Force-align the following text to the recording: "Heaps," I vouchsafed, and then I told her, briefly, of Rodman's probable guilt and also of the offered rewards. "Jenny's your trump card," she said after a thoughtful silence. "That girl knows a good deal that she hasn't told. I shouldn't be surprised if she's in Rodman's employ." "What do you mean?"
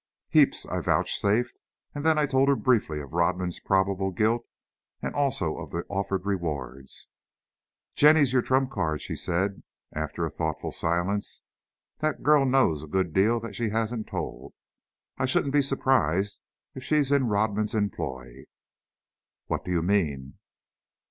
"Heaps," 0.29 0.65
I 0.65 0.79
vouchsafed, 0.79 1.59
and 1.93 2.03
then 2.03 2.17
I 2.17 2.25
told 2.25 2.49
her, 2.49 2.55
briefly, 2.55 2.99
of 3.01 3.13
Rodman's 3.13 3.59
probable 3.59 4.09
guilt 4.09 4.47
and 4.99 5.13
also 5.13 5.57
of 5.57 5.69
the 5.69 5.85
offered 5.89 6.25
rewards. 6.25 7.07
"Jenny's 7.93 8.33
your 8.33 8.41
trump 8.41 8.71
card," 8.71 9.03
she 9.03 9.15
said 9.15 9.61
after 9.93 10.25
a 10.25 10.31
thoughtful 10.31 10.71
silence. 10.71 11.43
"That 11.99 12.23
girl 12.23 12.47
knows 12.47 12.81
a 12.81 12.87
good 12.87 13.13
deal 13.13 13.39
that 13.41 13.53
she 13.55 13.69
hasn't 13.69 14.07
told. 14.07 14.55
I 15.19 15.27
shouldn't 15.27 15.53
be 15.53 15.61
surprised 15.61 16.39
if 16.73 16.83
she's 16.83 17.11
in 17.11 17.27
Rodman's 17.27 17.75
employ." 17.75 18.45
"What 19.45 19.63
do 19.65 19.69
you 19.71 19.83
mean?" 19.83 20.39